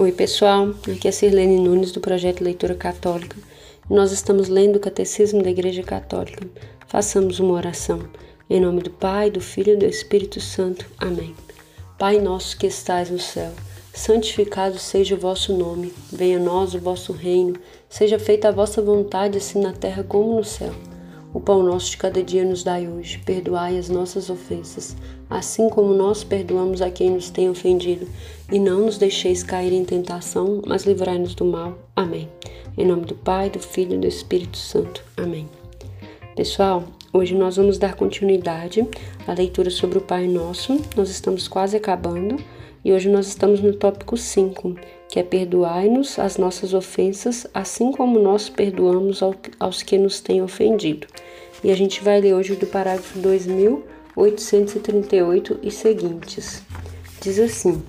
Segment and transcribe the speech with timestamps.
[0.00, 0.70] Oi, pessoal.
[0.90, 3.36] Aqui é Sirlene Nunes do projeto Leitura Católica.
[3.86, 6.46] Nós estamos lendo o Catecismo da Igreja Católica.
[6.86, 8.08] Façamos uma oração.
[8.48, 10.86] Em nome do Pai, do Filho e do Espírito Santo.
[10.96, 11.34] Amém.
[11.98, 13.52] Pai nosso que estais no céu,
[13.92, 15.92] santificado seja o vosso nome.
[16.10, 17.60] Venha a nós o vosso reino.
[17.86, 20.72] Seja feita a vossa vontade, assim na terra como no céu.
[21.32, 23.18] O pão nosso de cada dia nos dai hoje.
[23.24, 24.96] Perdoai as nossas ofensas,
[25.28, 28.08] assim como nós perdoamos a quem nos tem ofendido.
[28.50, 31.78] E não nos deixeis cair em tentação, mas livrai-nos do mal.
[31.94, 32.28] Amém.
[32.76, 35.04] Em nome do Pai, do Filho e do Espírito Santo.
[35.16, 35.48] Amém.
[36.34, 38.84] Pessoal, hoje nós vamos dar continuidade
[39.26, 40.80] à leitura sobre o Pai Nosso.
[40.96, 42.36] Nós estamos quase acabando
[42.84, 44.74] e hoje nós estamos no tópico 5,
[45.10, 49.20] que é perdoai-nos as nossas ofensas, assim como nós perdoamos
[49.58, 51.08] aos que nos têm ofendido.
[51.64, 56.62] E a gente vai ler hoje do parágrafo 2838 e seguintes.
[57.20, 57.82] Diz assim: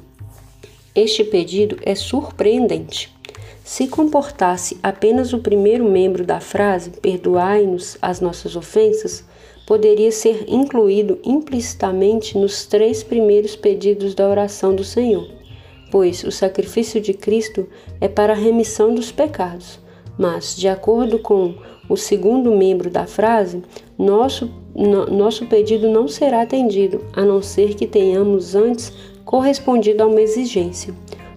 [0.95, 3.15] Este pedido é surpreendente.
[3.63, 9.23] Se comportasse apenas o primeiro membro da frase, perdoai-nos as nossas ofensas,
[9.65, 15.29] poderia ser incluído implicitamente nos três primeiros pedidos da oração do Senhor,
[15.91, 17.67] pois o sacrifício de Cristo
[17.99, 19.79] é para a remissão dos pecados.
[20.17, 21.55] Mas, de acordo com
[21.89, 23.61] o segundo membro da frase,
[23.97, 28.93] nosso, no, nosso pedido não será atendido, a não ser que tenhamos antes
[29.25, 30.93] correspondido a uma exigência.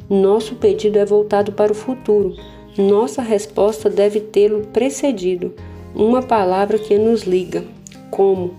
[0.09, 2.35] Nosso pedido é voltado para o futuro.
[2.77, 5.55] Nossa resposta deve tê-lo precedido,
[5.95, 7.65] uma palavra que nos liga.
[8.11, 8.55] Como?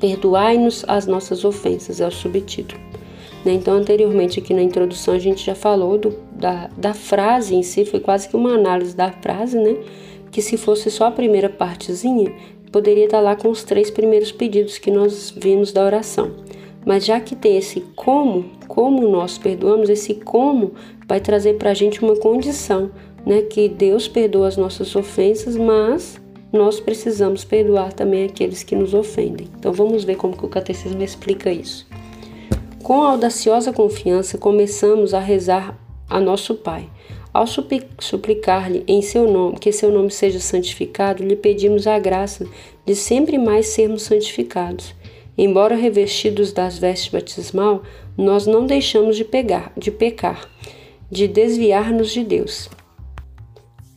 [0.00, 2.83] Perdoai-nos as nossas ofensas, é o subtítulo.
[3.44, 3.52] Né?
[3.52, 7.84] Então, anteriormente, aqui na introdução, a gente já falou do, da, da frase em si,
[7.84, 9.76] foi quase que uma análise da frase, né?
[10.30, 12.32] Que se fosse só a primeira partezinha,
[12.72, 16.32] poderia estar lá com os três primeiros pedidos que nós vimos da oração.
[16.84, 20.72] Mas já que tem esse como, como nós perdoamos, esse como
[21.06, 22.90] vai trazer para a gente uma condição,
[23.24, 23.42] né?
[23.42, 26.20] Que Deus perdoa as nossas ofensas, mas
[26.52, 29.48] nós precisamos perdoar também aqueles que nos ofendem.
[29.58, 31.86] Então vamos ver como que o catecismo explica isso.
[32.84, 35.74] Com audaciosa confiança começamos a rezar
[36.06, 36.86] a nosso Pai.
[37.32, 42.46] Ao suplicar-lhe em seu nome, que seu nome seja santificado, lhe pedimos a graça
[42.84, 44.94] de sempre mais sermos santificados.
[45.36, 47.82] Embora revestidos das vestes batismal,
[48.18, 50.46] nós não deixamos de pegar, de pecar,
[51.10, 52.68] de desviar-nos de Deus.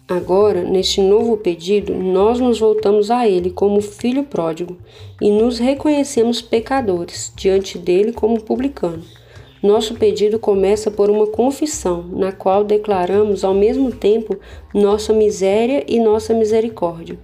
[0.09, 4.78] Agora, neste novo pedido, nós nos voltamos a Ele como filho pródigo
[5.22, 9.03] e nos reconhecemos pecadores diante dele como publicano.
[9.62, 14.38] Nosso pedido começa por uma confissão, na qual declaramos ao mesmo tempo
[14.73, 17.19] nossa miséria e nossa misericórdia.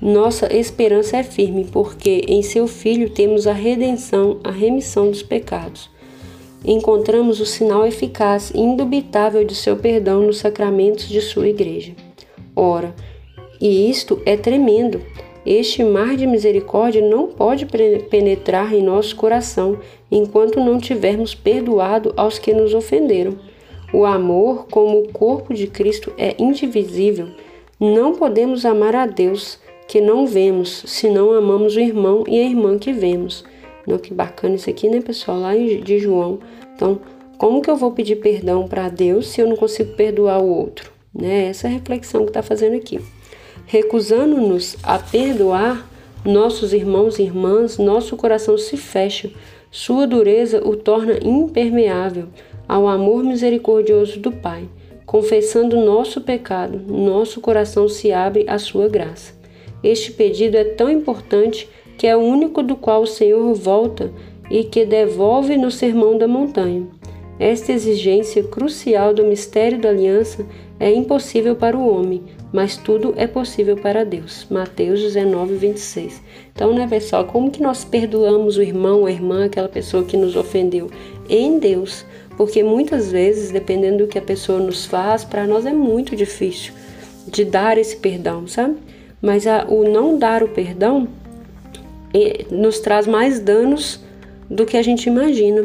[0.00, 5.90] Nossa esperança é firme, porque em seu Filho temos a redenção, a remissão dos pecados.
[6.64, 11.92] Encontramos o sinal eficaz e indubitável de seu perdão nos sacramentos de sua Igreja.
[12.56, 12.94] Ora,
[13.60, 15.00] e isto é tremendo.
[15.44, 17.66] Este mar de misericórdia não pode
[18.08, 19.78] penetrar em nosso coração
[20.10, 23.38] enquanto não tivermos perdoado aos que nos ofenderam.
[23.92, 27.28] O amor, como o corpo de Cristo, é indivisível.
[27.78, 32.44] Não podemos amar a Deus que não vemos, se não amamos o irmão e a
[32.44, 33.44] irmã que vemos.
[33.86, 35.38] Não, que bacana isso aqui, né, pessoal?
[35.38, 36.38] Lá de João.
[36.74, 37.00] Então,
[37.36, 40.93] como que eu vou pedir perdão para Deus se eu não consigo perdoar o outro?
[41.14, 41.46] Né?
[41.46, 43.00] Essa é a reflexão que está fazendo aqui.
[43.66, 45.88] Recusando-nos a perdoar
[46.24, 49.30] nossos irmãos e irmãs, nosso coração se fecha,
[49.70, 52.28] sua dureza o torna impermeável
[52.68, 54.68] ao amor misericordioso do Pai.
[55.04, 59.34] Confessando nosso pecado, nosso coração se abre à sua graça.
[59.82, 64.10] Este pedido é tão importante que é o único do qual o Senhor volta
[64.50, 66.86] e que devolve no Sermão da Montanha.
[67.38, 70.46] Esta exigência crucial do mistério da aliança
[70.78, 74.46] é impossível para o homem, mas tudo é possível para Deus.
[74.50, 76.20] Mateus 19, 26.
[76.52, 80.36] Então, né, pessoal, como que nós perdoamos o irmão, a irmã, aquela pessoa que nos
[80.36, 80.90] ofendeu?
[81.28, 82.04] Em Deus.
[82.36, 86.72] Porque muitas vezes, dependendo do que a pessoa nos faz, para nós é muito difícil
[87.26, 88.76] de dar esse perdão, sabe?
[89.22, 91.08] Mas a, o não dar o perdão
[92.12, 94.03] é, nos traz mais danos
[94.48, 95.64] do que a gente imagina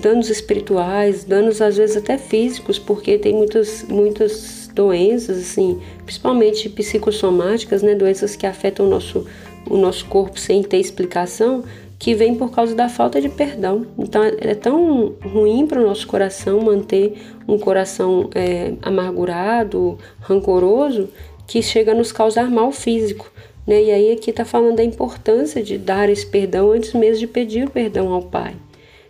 [0.00, 7.82] danos espirituais, danos às vezes até físicos, porque tem muitas, muitas doenças, assim, principalmente psicossomáticas,
[7.82, 9.26] né, doenças que afetam o nosso,
[9.68, 11.64] o nosso corpo sem ter explicação,
[11.98, 13.86] que vem por causa da falta de perdão.
[13.98, 17.14] Então é tão ruim para o nosso coração manter
[17.46, 21.08] um coração é, amargurado, rancoroso,
[21.46, 23.30] que chega a nos causar mal físico.
[23.66, 23.84] Né?
[23.84, 27.66] E aí aqui está falando da importância de dar esse perdão antes mesmo de pedir
[27.66, 28.54] o perdão ao Pai.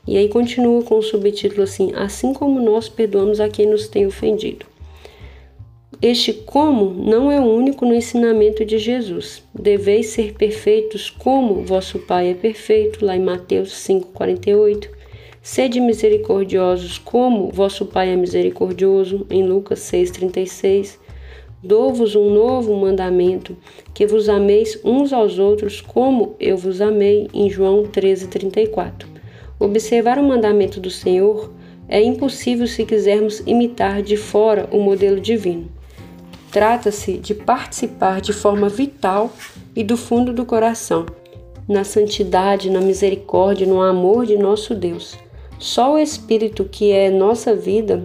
[0.06, 4.06] E aí continua com o subtítulo assim: Assim como nós perdoamos a quem nos tem
[4.06, 4.66] ofendido.
[6.02, 9.42] Este como não é o único no ensinamento de Jesus.
[9.54, 14.90] Deveis ser perfeitos como vosso Pai é perfeito, lá em Mateus 5,48.
[15.40, 20.98] Sede misericordiosos como vosso Pai é misericordioso, em Lucas 6,36.
[21.64, 23.56] Dou-vos um novo mandamento,
[23.94, 29.06] que vos ameis uns aos outros como eu vos amei, em João 13,34.
[29.58, 31.50] Observar o mandamento do Senhor
[31.88, 35.66] é impossível se quisermos imitar de fora o modelo divino.
[36.52, 39.32] Trata-se de participar de forma vital
[39.74, 41.06] e do fundo do coração,
[41.66, 45.16] na santidade, na misericórdia, no amor de nosso Deus.
[45.58, 48.04] Só o Espírito que é nossa vida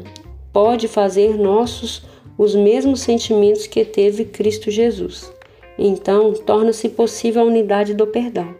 [0.53, 2.07] pode fazer nossos
[2.39, 5.31] os mesmos sentimentos que teve Cristo Jesus.
[5.77, 8.55] Então, torna-se possível a unidade do perdão,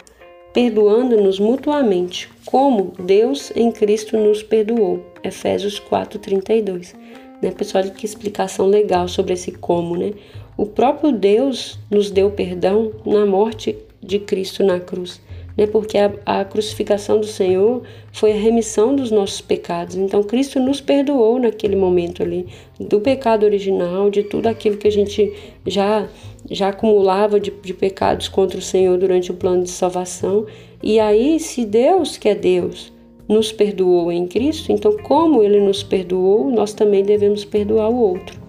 [0.53, 5.03] perdoando-nos mutuamente, como Deus em Cristo nos perdoou.
[5.23, 6.93] Efésios 4:32
[7.41, 7.51] né?
[7.51, 10.13] Pessoal, que explicação legal sobre esse como, né?
[10.57, 15.21] O próprio Deus nos deu perdão na morte de Cristo na cruz,
[15.59, 15.67] né?
[15.67, 17.83] Porque a, a crucificação do Senhor
[18.13, 19.97] foi a remissão dos nossos pecados.
[19.97, 22.47] Então, Cristo nos perdoou naquele momento ali
[22.79, 25.33] do pecado original, de tudo aquilo que a gente
[25.67, 26.07] já
[26.49, 30.45] já acumulava de, de pecados contra o Senhor durante o plano de salvação.
[30.81, 32.93] E aí, se Deus que é Deus
[33.27, 38.39] nos perdoou em Cristo, então, como ele nos perdoou, nós também devemos perdoar o outro.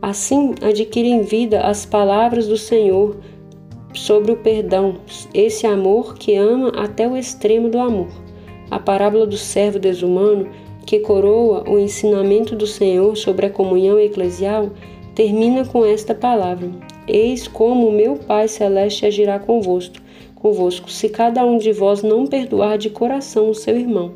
[0.00, 3.16] Assim, adquirem vida as palavras do Senhor
[3.94, 4.96] sobre o perdão,
[5.32, 8.08] esse amor que ama até o extremo do amor.
[8.70, 10.48] A parábola do servo desumano,
[10.86, 14.70] que coroa o ensinamento do Senhor sobre a comunhão eclesial,
[15.14, 16.70] termina com esta palavra:
[17.06, 20.08] Eis como meu Pai celeste agirá convosco
[20.38, 24.12] convosco, se cada um de vós não perdoar de coração o seu irmão.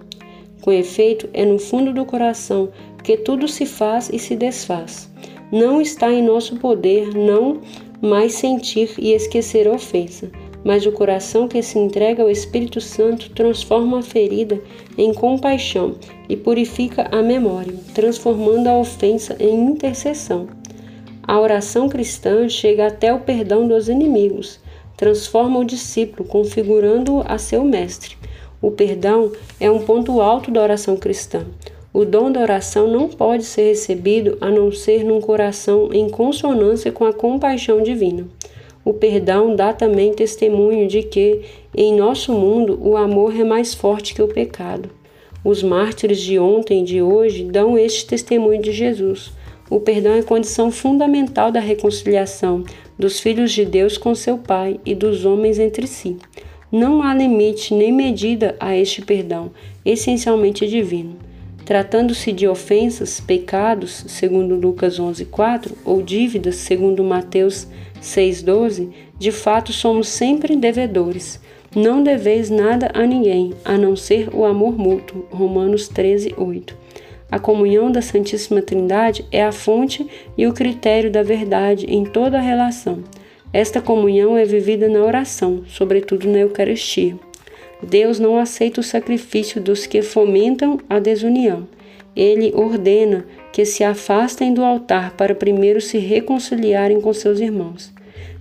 [0.60, 2.70] Com efeito, é no fundo do coração
[3.02, 5.10] que tudo se faz e se desfaz.
[5.50, 7.60] Não está em nosso poder não
[8.02, 10.28] mais sentir e esquecer a ofensa,
[10.64, 14.60] mas o coração que se entrega ao Espírito Santo transforma a ferida
[14.98, 15.94] em compaixão
[16.28, 20.48] e purifica a memória, transformando a ofensa em intercessão.
[21.22, 24.58] A oração cristã chega até o perdão dos inimigos,
[24.96, 28.16] transforma o discípulo, configurando-o a seu mestre.
[28.60, 31.46] O perdão é um ponto alto da oração cristã.
[31.94, 36.90] O dom da oração não pode ser recebido a não ser num coração em consonância
[36.90, 38.26] com a compaixão divina.
[38.82, 41.42] O perdão dá também testemunho de que,
[41.76, 44.88] em nosso mundo, o amor é mais forte que o pecado.
[45.44, 49.30] Os mártires de ontem e de hoje dão este testemunho de Jesus.
[49.68, 52.64] O perdão é condição fundamental da reconciliação,
[52.98, 56.16] dos filhos de Deus com seu Pai e dos homens entre si.
[56.70, 59.50] Não há limite nem medida a este perdão,
[59.84, 61.31] essencialmente divino.
[61.64, 67.68] Tratando-se de ofensas, pecados, segundo Lucas 11:4, ou dívidas, segundo Mateus
[68.00, 71.40] 6:12, de fato somos sempre devedores.
[71.74, 75.24] Não deveis nada a ninguém, a não ser o amor mútuo.
[75.30, 76.76] Romanos 13:8.
[77.30, 80.06] A comunhão da Santíssima Trindade é a fonte
[80.36, 83.04] e o critério da verdade em toda a relação.
[83.52, 87.16] Esta comunhão é vivida na oração, sobretudo na Eucaristia.
[87.82, 91.66] Deus não aceita o sacrifício dos que fomentam a desunião.
[92.14, 97.92] Ele ordena que se afastem do altar para primeiro se reconciliarem com seus irmãos.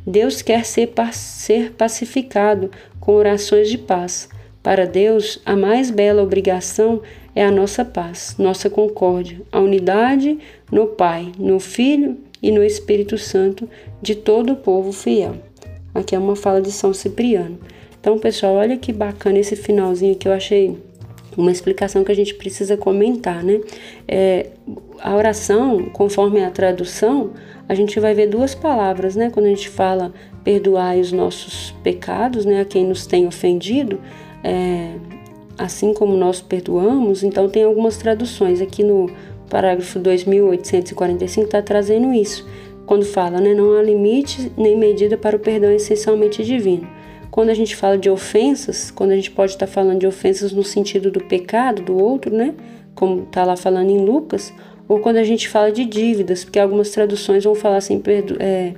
[0.05, 4.29] Deus quer ser, ser pacificado com orações de paz.
[4.61, 7.01] Para Deus, a mais bela obrigação
[7.35, 10.37] é a nossa paz, nossa concórdia, a unidade
[10.71, 13.67] no Pai, no Filho e no Espírito Santo
[14.01, 15.35] de todo o povo fiel.
[15.93, 17.59] Aqui é uma fala de São Cipriano.
[18.01, 20.75] Então, pessoal, olha que bacana esse finalzinho que eu achei
[21.37, 23.61] uma explicação que a gente precisa comentar, né?
[24.07, 24.47] É,
[24.99, 27.29] a oração, conforme a tradução,
[27.69, 29.29] a gente vai ver duas palavras, né?
[29.29, 30.11] Quando a gente fala
[30.43, 32.61] perdoai os nossos pecados, né?
[32.61, 34.01] A quem nos tem ofendido,
[34.43, 34.95] é,
[35.55, 38.61] assim como nós perdoamos, então tem algumas traduções.
[38.61, 39.11] Aqui no
[39.47, 42.47] parágrafo 2845 está trazendo isso,
[42.87, 46.87] quando fala, né, não há limite nem medida para o perdão essencialmente divino.
[47.31, 50.51] Quando a gente fala de ofensas, quando a gente pode estar tá falando de ofensas
[50.51, 52.53] no sentido do pecado do outro, né,
[52.93, 54.53] como está lá falando em Lucas,
[54.87, 58.73] ou quando a gente fala de dívidas, porque algumas traduções vão falar assim, perdo, é,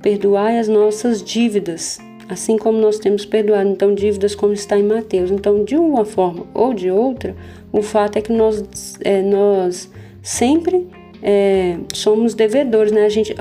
[0.00, 5.32] perdoai as nossas dívidas, assim como nós temos perdoado então dívidas como está em Mateus.
[5.32, 7.34] Então, de uma forma ou de outra,
[7.72, 9.90] o fato é que nós, é, nós
[10.22, 10.86] sempre
[11.20, 13.04] é, somos devedores, né?
[13.04, 13.34] A gente,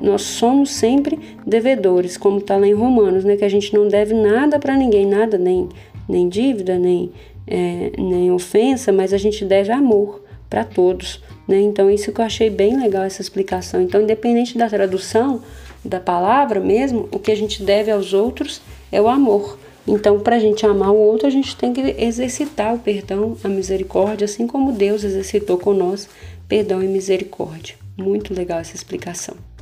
[0.00, 3.36] nós somos sempre devedores, como está lá em Romanos, né?
[3.36, 5.68] Que a gente não deve nada para ninguém, nada, nem
[6.08, 7.12] nem dívida, nem,
[7.46, 11.22] é, nem ofensa, mas a gente deve amor para todos.
[11.48, 11.60] Né?
[11.60, 13.80] Então, isso que eu achei bem legal, essa explicação.
[13.80, 15.42] Então, independente da tradução
[15.84, 18.60] da palavra mesmo, o que a gente deve aos outros
[18.90, 19.58] é o amor.
[19.86, 23.48] Então, para a gente amar o outro, a gente tem que exercitar o perdão, a
[23.48, 26.08] misericórdia, assim como Deus exercitou com nós
[26.48, 27.76] perdão e misericórdia.
[27.96, 29.53] Muito legal essa explicação.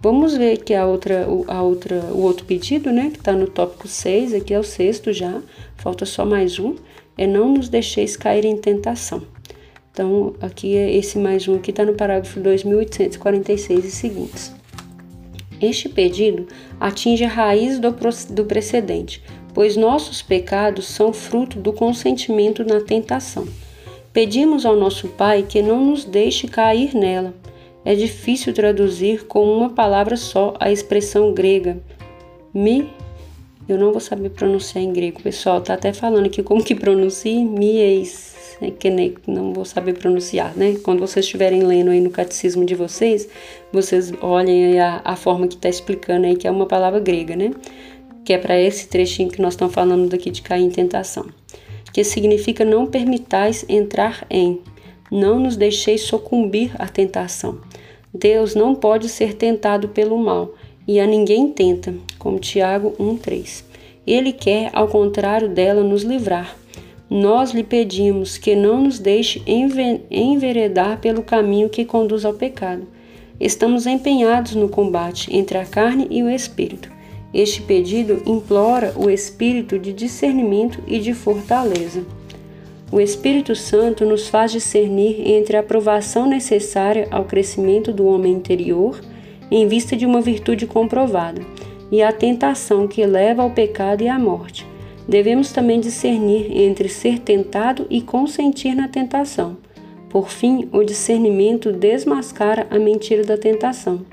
[0.00, 3.88] Vamos ver aqui a outra, a outra, o outro pedido, né, que está no tópico
[3.88, 5.42] 6, aqui é o sexto já,
[5.76, 6.76] falta só mais um,
[7.16, 9.22] é não nos deixeis cair em tentação.
[9.90, 14.52] Então, aqui é esse mais um aqui está no parágrafo 2846 e seguintes.
[15.60, 16.46] Este pedido
[16.78, 17.92] atinge a raiz do,
[18.30, 19.20] do precedente,
[19.52, 23.48] pois nossos pecados são fruto do consentimento na tentação.
[24.12, 27.34] Pedimos ao nosso Pai que não nos deixe cair nela.
[27.88, 31.78] É difícil traduzir com uma palavra só a expressão grega
[32.52, 32.86] me.
[33.66, 35.62] Eu não vou saber pronunciar em grego, pessoal.
[35.62, 40.54] Tá até falando aqui como que pronuncia mieis né, que nem, não vou saber pronunciar,
[40.54, 40.76] né?
[40.82, 43.26] Quando vocês estiverem lendo aí no catecismo de vocês,
[43.72, 47.52] vocês olhem a, a forma que está explicando aí, que é uma palavra grega, né?
[48.22, 51.24] Que é para esse trechinho que nós estamos falando daqui de cair em tentação.
[51.90, 54.60] Que significa não permitais entrar em,
[55.10, 57.58] não nos deixeis sucumbir à tentação.
[58.12, 60.54] Deus não pode ser tentado pelo mal,
[60.86, 63.64] e a ninguém tenta, como Tiago 1,3.
[64.06, 66.56] Ele quer, ao contrário dela, nos livrar
[67.10, 69.42] nós lhe pedimos que não nos deixe
[70.10, 72.86] enveredar pelo caminho que conduz ao pecado.
[73.40, 76.90] Estamos empenhados no combate entre a carne e o espírito.
[77.32, 82.04] Este pedido implora o espírito de discernimento e de fortaleza.
[82.90, 89.00] O Espírito Santo nos faz discernir entre a aprovação necessária ao crescimento do homem interior,
[89.50, 91.42] em vista de uma virtude comprovada,
[91.90, 94.66] e a tentação que leva ao pecado e à morte
[95.08, 99.56] Devemos também discernir entre ser tentado e consentir na tentação.
[100.10, 104.04] Por fim, o discernimento desmascara a mentira da tentação.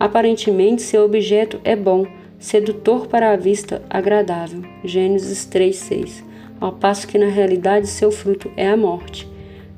[0.00, 2.04] Aparentemente, seu objeto é bom,
[2.40, 4.62] sedutor para a vista, agradável.
[4.84, 6.24] Gênesis 3:6.
[6.62, 9.28] Ao passo que na realidade seu fruto é a morte.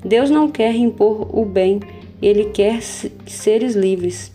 [0.03, 1.79] Deus não quer impor o bem,
[2.21, 4.31] ele quer seres livres.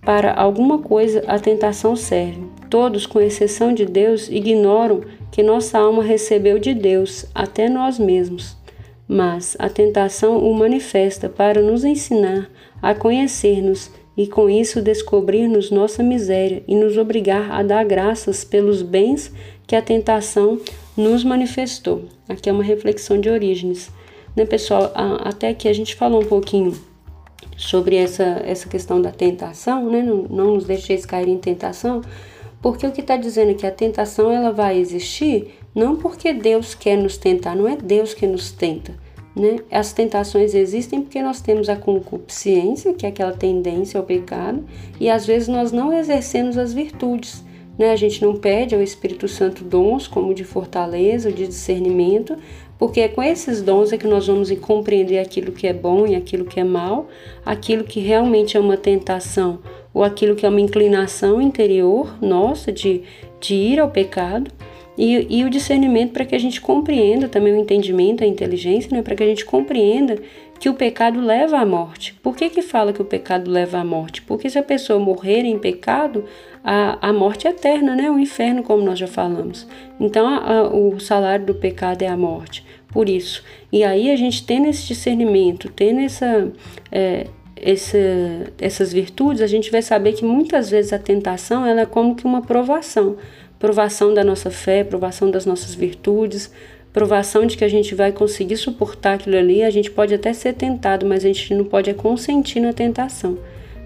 [0.00, 2.42] Para alguma coisa a tentação serve.
[2.68, 8.56] Todos, com exceção de Deus, ignoram que nossa alma recebeu de Deus, até nós mesmos.
[9.06, 12.50] Mas a tentação o manifesta para nos ensinar
[12.82, 18.82] a conhecer-nos e com isso descobrir-nos nossa miséria e nos obrigar a dar graças pelos
[18.82, 19.32] bens
[19.64, 20.58] que a tentação
[20.96, 22.04] nos manifestou.
[22.28, 23.90] Aqui é uma reflexão de origens.
[24.36, 24.92] Né, pessoal?
[24.94, 26.78] Até aqui a gente falou um pouquinho
[27.56, 30.02] sobre essa, essa questão da tentação, né?
[30.02, 32.00] Não, não nos deixeis cair em tentação,
[32.62, 36.74] porque o que está dizendo é que a tentação ela vai existir não porque Deus
[36.74, 38.94] quer nos tentar, não é Deus que nos tenta.
[39.36, 39.58] Né?
[39.70, 44.64] As tentações existem porque nós temos a concupiscência, que é aquela tendência ao pecado,
[44.98, 47.44] e às vezes nós não exercemos as virtudes.
[47.80, 47.92] Né?
[47.92, 52.36] A gente não pede ao Espírito Santo dons como de fortaleza, de discernimento,
[52.78, 56.14] porque é com esses dons é que nós vamos compreender aquilo que é bom e
[56.14, 57.08] aquilo que é mal,
[57.42, 59.60] aquilo que realmente é uma tentação
[59.94, 63.00] ou aquilo que é uma inclinação interior nossa de,
[63.40, 64.50] de ir ao pecado,
[64.98, 69.00] e, e o discernimento para que a gente compreenda também o entendimento, a inteligência, né,
[69.00, 70.18] para que a gente compreenda
[70.60, 72.12] que o pecado leva à morte.
[72.22, 74.20] Por que, que fala que o pecado leva à morte?
[74.20, 76.26] Porque se a pessoa morrer em pecado,
[76.62, 78.10] a, a morte é eterna, né?
[78.10, 79.66] o inferno, como nós já falamos.
[79.98, 82.62] Então, a, a, o salário do pecado é a morte.
[82.88, 83.42] Por isso.
[83.72, 86.52] E aí, a gente tendo esse discernimento, tendo essa.
[86.92, 87.26] É,
[87.62, 87.98] essa,
[88.58, 92.24] essas virtudes, a gente vai saber que muitas vezes a tentação ela é como que
[92.24, 93.18] uma provação
[93.60, 96.50] provação da nossa fé, provação das nossas virtudes,
[96.92, 99.62] provação de que a gente vai conseguir suportar aquilo ali.
[99.62, 103.38] A gente pode até ser tentado, mas a gente não pode é consentir na tentação.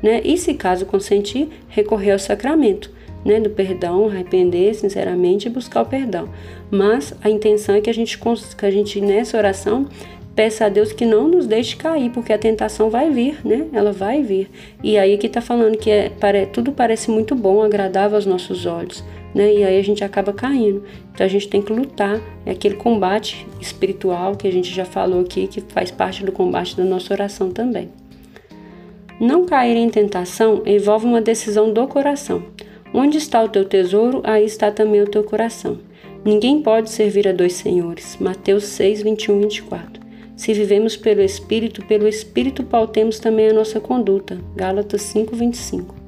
[0.03, 0.21] Né?
[0.25, 2.93] E se caso consentir, recorrer ao sacramento.
[3.25, 6.29] Né, do perdão, arrepender sinceramente e buscar o perdão.
[6.71, 9.89] Mas a intenção é que a gente, que a gente nessa oração
[10.35, 13.67] Peça a Deus que não nos deixe cair, porque a tentação vai vir, né?
[13.73, 14.51] Ela vai vir.
[14.83, 16.11] E aí que está falando que é,
[16.53, 19.53] tudo parece muito bom, agradável aos nossos olhos, né?
[19.53, 20.85] E aí a gente acaba caindo.
[21.13, 22.21] Então a gente tem que lutar.
[22.47, 26.77] É aquele combate espiritual que a gente já falou aqui, que faz parte do combate
[26.77, 27.91] da nossa oração também.
[29.21, 32.45] Não cair em tentação envolve uma decisão do coração.
[32.93, 35.79] Onde está o teu tesouro, aí está também o teu coração.
[36.25, 38.17] Ninguém pode servir a dois senhores.
[38.21, 40.05] Mateus 6, 21 24.
[40.37, 44.39] Se vivemos pelo Espírito, pelo Espírito pautemos também a nossa conduta.
[44.57, 46.04] Gálatas 5:25.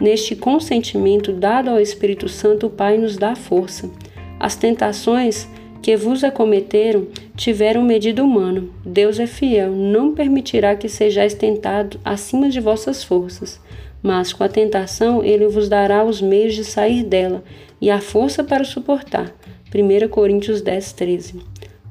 [0.00, 3.90] Neste consentimento dado ao Espírito Santo, o Pai nos dá força.
[4.38, 5.48] As tentações
[5.80, 8.64] que vos acometeram tiveram medida humana.
[8.84, 13.60] Deus é fiel, não permitirá que sejais tentado acima de vossas forças,
[14.02, 17.42] mas com a tentação ele vos dará os meios de sair dela
[17.80, 19.34] e a força para suportar.
[19.74, 21.40] 1 Coríntios 10, 13.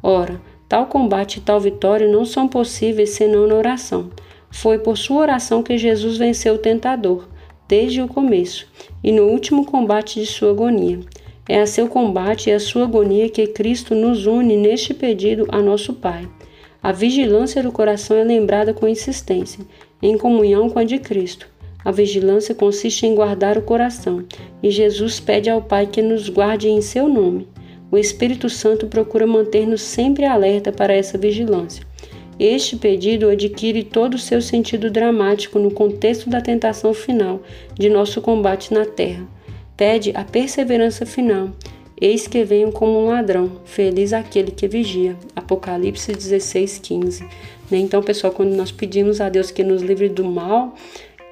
[0.04, 4.12] Ora, tal combate e tal vitória não são possíveis senão na oração.
[4.52, 7.28] Foi por sua oração que Jesus venceu o tentador,
[7.68, 8.68] desde o começo,
[9.04, 11.00] e no último combate de sua agonia.
[11.48, 15.62] É a seu combate e a sua agonia que Cristo nos une neste pedido a
[15.62, 16.28] nosso Pai.
[16.82, 19.66] A vigilância do coração é lembrada com insistência,
[20.02, 21.48] em comunhão com a de Cristo.
[21.84, 24.26] A vigilância consiste em guardar o coração,
[24.62, 27.48] e Jesus pede ao Pai que nos guarde em seu nome.
[27.92, 31.86] O Espírito Santo procura manter-nos sempre alerta para essa vigilância.
[32.40, 37.42] Este pedido adquire todo o seu sentido dramático no contexto da tentação final
[37.74, 39.26] de nosso combate na terra.
[39.78, 41.52] Pede a perseverança final.
[42.00, 45.16] Eis que venho como um ladrão, feliz aquele que vigia.
[45.34, 47.24] Apocalipse 16, 15.
[47.72, 47.78] Né?
[47.78, 50.76] Então, pessoal, quando nós pedimos a Deus que nos livre do mal,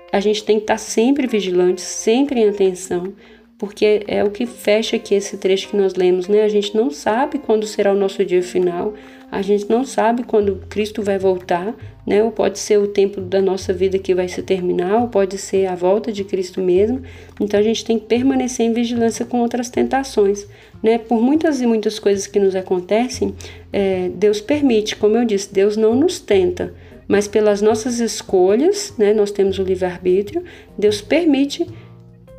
[0.09, 3.13] a gente tem que estar sempre vigilante, sempre em atenção,
[3.57, 6.43] porque é o que fecha aqui esse trecho que nós lemos, né?
[6.43, 8.93] A gente não sabe quando será o nosso dia final,
[9.33, 11.75] a gente não sabe quando Cristo vai voltar,
[12.05, 12.23] né?
[12.23, 15.65] Ou pode ser o tempo da nossa vida que vai se terminar, ou pode ser
[15.65, 17.01] a volta de Cristo mesmo.
[17.41, 20.45] Então a gente tem que permanecer em vigilância com outras tentações,
[20.83, 20.99] né?
[20.99, 23.33] Por muitas e muitas coisas que nos acontecem,
[23.71, 26.71] é, Deus permite, como eu disse, Deus não nos tenta,
[27.07, 29.15] mas pelas nossas escolhas, né?
[29.15, 30.43] Nós temos o livre arbítrio.
[30.77, 31.65] Deus permite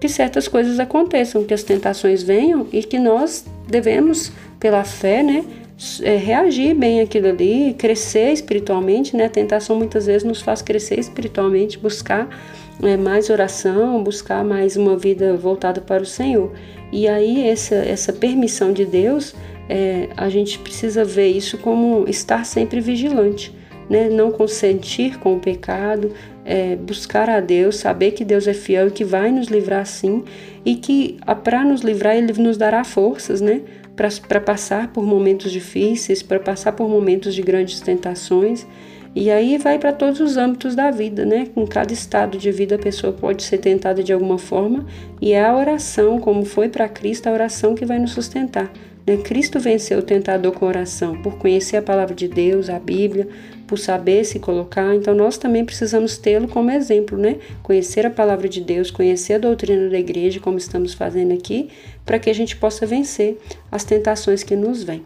[0.01, 5.45] que certas coisas aconteçam, que as tentações venham e que nós devemos, pela fé, né,
[6.03, 9.27] é, reagir bem aquilo ali, crescer espiritualmente, né?
[9.27, 12.29] A tentação muitas vezes nos faz crescer espiritualmente, buscar
[12.83, 16.53] é, mais oração, buscar mais uma vida voltada para o Senhor.
[16.93, 19.35] E aí essa, essa permissão de Deus,
[19.69, 23.53] é, a gente precisa ver isso como estar sempre vigilante
[23.89, 24.09] né?
[24.09, 26.13] não consentir com o pecado,
[26.45, 30.25] é, buscar a Deus, saber que Deus é fiel e que vai nos livrar sim,
[30.65, 33.61] e que para nos livrar Ele nos dará forças, né?
[33.97, 38.67] Para passar por momentos difíceis, para passar por momentos de grandes tentações.
[39.15, 41.47] E aí vai para todos os âmbitos da vida, né?
[41.55, 44.85] Com cada estado de vida a pessoa pode ser tentada de alguma forma,
[45.23, 48.73] e é a oração, como foi para Cristo, a oração que vai nos sustentar.
[49.07, 49.19] Né?
[49.19, 53.29] Cristo venceu o tentador com oração, por conhecer a palavra de Deus, a Bíblia,
[53.67, 54.95] por saber se colocar.
[54.95, 57.37] Então nós também precisamos tê-lo como exemplo, né?
[57.63, 61.71] Conhecer a palavra de Deus, conhecer a doutrina da igreja, como estamos fazendo aqui,
[62.05, 63.39] para que a gente possa vencer
[63.71, 65.03] as tentações que nos vêm.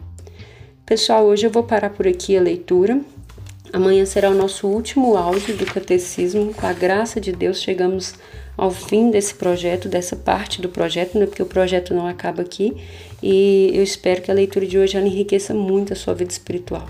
[0.85, 2.99] Pessoal, hoje eu vou parar por aqui a leitura.
[3.71, 6.53] Amanhã será o nosso último áudio do catecismo.
[6.53, 8.15] Com a graça de Deus, chegamos
[8.57, 11.27] ao fim desse projeto, dessa parte do projeto, né?
[11.27, 12.75] porque o projeto não acaba aqui.
[13.21, 16.89] E eu espero que a leitura de hoje enriqueça muito a sua vida espiritual.